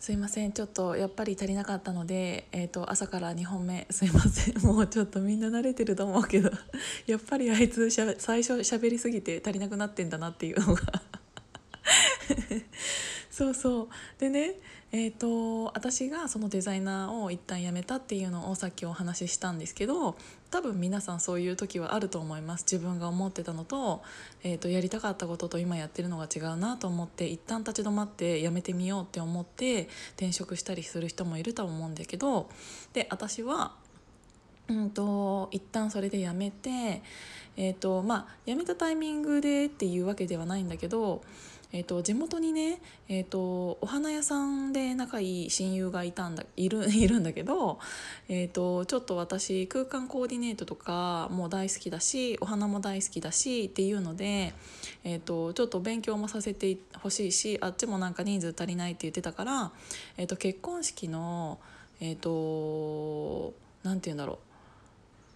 [0.00, 0.52] すいません。
[0.52, 3.86] ちょっとやっぱり足りなかったので、えーと、朝から2本目。
[3.90, 4.58] すいません。
[4.64, 6.50] もうちょっとみんな慣れてると思うけど。
[7.06, 11.02] やっぱりあいつしゃ最初喋りすぎて足りなくなってんだなっていうのが
[13.40, 13.88] そうそう。
[14.18, 14.56] でね
[14.92, 20.16] えーと、私がそのデザイナーを一旦辞めたっていうのをさっきお話ししたんですけど
[20.50, 22.66] 多分皆さんそういう時はあると思います。
[22.70, 24.02] 自分が思ってたのと,、
[24.42, 32.50] えーと、やりたかったことと今やってるのが違うなと思って一旦立ち止まって辞めてみようって思って転職したりする人もいると思うんだけど
[32.92, 33.72] で私は
[34.68, 37.02] うんと一旦それで辞めて、
[37.56, 41.22] えーとまあ、辞めたタイミングでっていうわけではないんだけど
[41.72, 47.78] えーと、地元にね、えーと、お花屋さんで仲いい親友がいたんだいる いるんだけど、
[48.28, 54.52] えーと、ちょっと私空間コーディネートとかも大好きだしお花も大好きだしっていうので、
[55.04, 59.72] えー、とちょっと勉強もさせてほしいしあっちもなんか人数足りないって言ってたから、
[60.16, 61.60] えー、と結婚式の
[62.00, 64.40] えっ、ー、と何て言うんだろ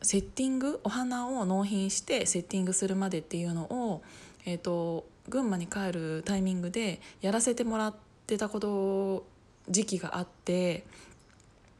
[0.00, 0.80] うセッティング？
[0.84, 4.02] お花を納品してセッティングするまでっていうのを、
[4.46, 7.94] えーと群馬に帰るタイミングでやらせてもらっ
[8.26, 9.26] てたこと
[9.68, 10.84] 時期があって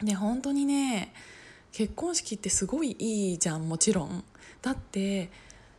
[0.02, 1.12] ね本当にね
[1.72, 4.24] 結婚式ってすごいいいじゃんもちろん。
[4.62, 5.30] だって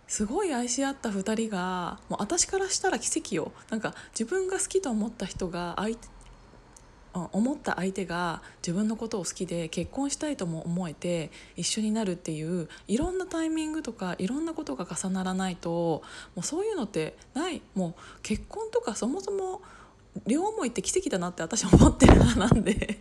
[0.07, 6.07] すごい愛し合った2人がもう私からしたら奇跡よなんか自分が好きと思った人が相手
[7.13, 15.69] 思った相手が自分のことを好きで結婚したいとも思えて一緒になるっていういろんなタイミングとかいろんなことが重ならないと
[16.35, 19.61] もうそういうのってないもう結婚とかそもそも
[20.25, 22.99] 両思いって奇跡だなって私は思ってる派なんで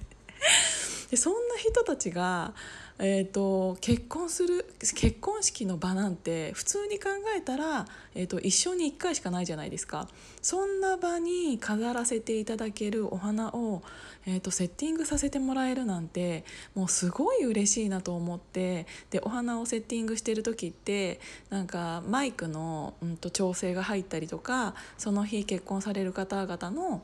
[1.10, 2.54] でそんな人たちが
[3.02, 10.06] えーと、結婚する結婚式の場なんて普通に考えたら、えーと、一生に1回しかないじゃないですか。
[10.42, 13.82] そんな場に飾らせていただけるお花を、
[14.26, 16.44] えーと、セッティングさせてもらえるなんて
[16.74, 27.02] もうすごい嬉しいなと思ってでお花をセッティングしてる時ってなんかマイクの、うん、と調整が入ったりとかその日結婚される方々の、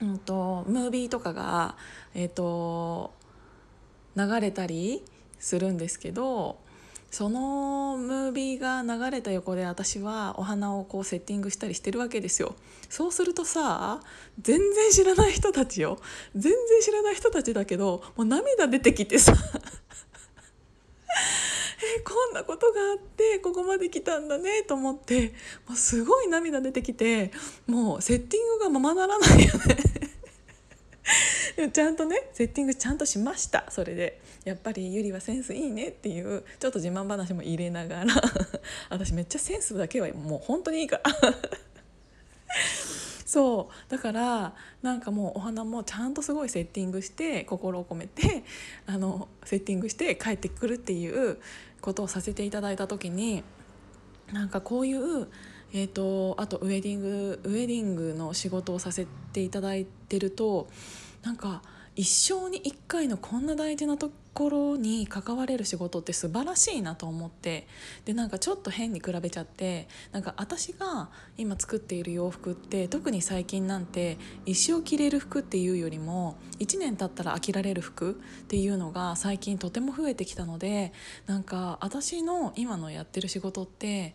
[0.00, 1.76] うん、とムービーとかが
[2.14, 3.12] え、ー、と
[4.16, 5.02] 流れたり
[5.38, 6.58] するんですけど
[7.10, 12.54] そのムービーが流れた横で私はお花をこうセッティングしたりしてるわけですよ。
[12.88, 14.00] そうするとさ
[14.40, 15.98] 全然知らない人たちよ。
[16.36, 19.34] 全然知らない人たちだけどもう涙出てきてさ。
[21.96, 25.32] えこんなことがあってここまで来たんだねと思って
[25.66, 27.32] もうすごい涙出てきて
[27.66, 29.89] もうセッティングがままならないよね。
[31.56, 33.64] でもちゃんとねセッティングちゃんとしました。
[33.70, 34.20] それで。
[34.44, 38.14] やっぱりゆりはセンスいいねっていうちょっと自慢話も入れながら。
[38.88, 41.12] 私めっちゃセンスだけはもう本当にいいから。
[43.26, 43.90] そう。
[43.90, 48.44] だからなんかもうお花もちゃんとすごいセッティングして心を込めて
[48.86, 51.38] あのセッティングして帰ってくるっていう
[51.80, 53.44] ことをさせていただいた時に
[54.32, 55.28] なんかこういう
[55.72, 60.68] えーと、あとウェディングウェディングの仕事をさせていただいてると
[61.22, 61.62] なんか
[61.96, 67.66] 一生に一回のこんな大事な時ころに関われる仕事って素晴らしいなと思って
[68.04, 80.92] でなんかちょっと変に比べちゃってなんか私が今作っている洋服って特に最近なんて一生着れる服っていうよりも1年経ったら飽きられる服っていうのが最近とても増えてきたので
[81.26, 84.12] なんか私の今のやってる仕事って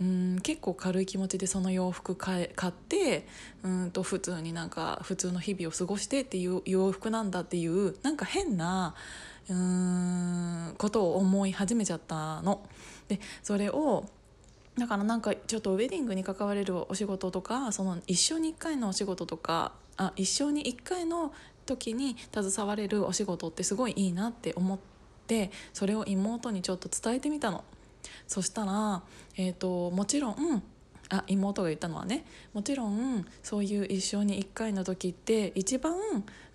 [0.00, 3.26] うん結構軽い気持ちでその洋服買って
[3.62, 8.94] うんと普通になんか普通の日々を過ごしてっていう洋服なんだっていうなんか変な
[9.48, 12.66] うーんことを思い始めちゃったの。
[13.08, 14.04] でそれを
[14.78, 21.32] だからなんかちょっとウェディングに関われるお仕事とかその一生に1回のお仕事とかあ一生に1回の
[21.64, 24.78] 時に携われるお仕事ってすごいいいなって思っ
[25.26, 27.64] てそれを妹にちょっと伝えてみたの。
[28.28, 29.02] そしたら、
[29.36, 30.62] えーと、もちろん
[31.08, 32.24] あ妹が言ったのはね。
[32.52, 35.94] もちろんそういう一生に1回の時って一番、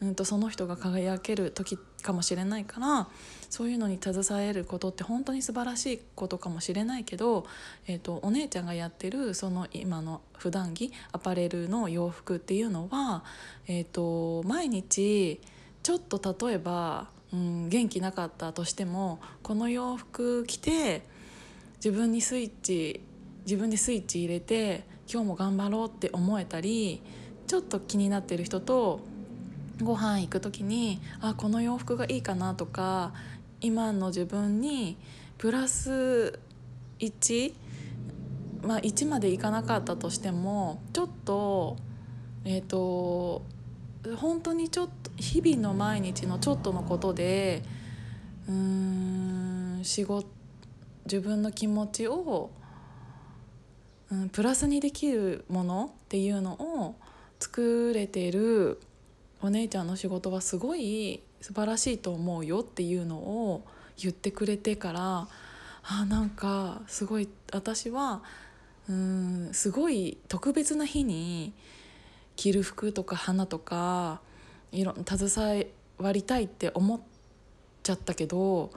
[0.02, 3.08] うんとその人が輝ける時かもしれないから
[3.50, 7.46] そういうのに携えることって本当に素晴らしいことかもしれないけど、
[7.88, 13.24] えーと、お姉ちゃんがやってるその今の普段着アパレルの洋服っていうのは、
[13.68, 15.40] えーと、毎日
[15.84, 21.04] ちょっと例えば、うん、元気なかったとしてもこの洋服着て
[21.76, 23.02] 自分にスイッチ
[23.46, 27.02] 自分でスイッチ入れて今日も頑張ろうって思えたり
[27.48, 29.02] ちょっと気になってる人と
[29.82, 33.14] ご飯行く時にあこの洋服がいいかなとか
[33.62, 34.98] 今の自分に
[35.38, 36.40] プラス
[37.00, 37.54] 1
[38.64, 41.78] まあ1までいかなかったとしてもちょっと
[42.46, 43.44] えっ、ー、と
[44.18, 47.64] 本当にちょっと日々の毎日のちょっとのことで
[48.48, 50.28] うーん仕事
[51.06, 52.52] 自分の気持ちを、
[54.12, 56.96] うん、プラスにできるものっていうのを
[57.40, 58.80] 作れてる
[59.42, 63.66] お姉ちゃんの仕事はすごい素晴らしいと思うよっていうのを
[63.98, 65.28] 言ってくれてから
[65.84, 68.22] あなんかすごい私は
[68.90, 71.54] うんすごい特別な日に
[72.36, 74.22] 着る服とか花とか
[74.72, 75.68] いろ携
[75.98, 77.00] わりたいって思っ
[77.84, 78.72] ちゃったけど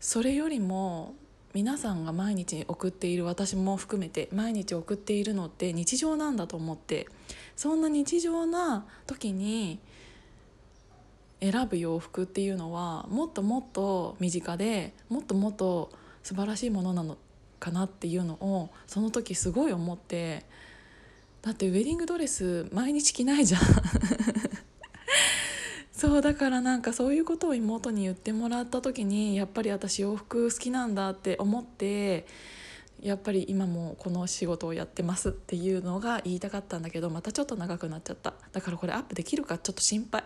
[0.00, 1.14] それよりも
[1.54, 7.08] 皆さんが毎日送っている私も含めて毎日送っているのって日常なんだと思って
[7.56, 9.78] そんな日常な時に
[11.40, 15.90] 選ぶ洋服っていうのはもっともっと身近でもっともっと
[16.22, 17.16] 素晴らしいものなの
[17.58, 20.44] かなっていうのをその時すごい思って
[21.42, 23.60] だってウェディングドレス毎日着ないじゃん。
[25.98, 32.24] そうだからなんかそういうことを妹に言ってもらった時にやっぱり私洋服好きなんだって思って
[33.02, 38.34] やっぱり今もこの仕事をやってますっていうのが言いたかったんだけどまたちょっと長くなっちゃった。
[38.52, 40.22] だからこれアップできるかちょっと心配。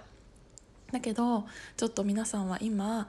[0.93, 1.47] だけど
[1.79, 3.09] ちょっと皆さんは今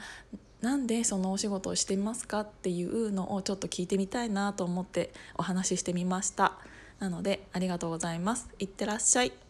[0.62, 6.54] なんでそのお仕事をしてますかっていうのをちょっと聞いてみたいなと思ってお話ししてみました。
[7.00, 8.48] なのでありがとうございます。
[8.58, 9.43] いってらっしゃい。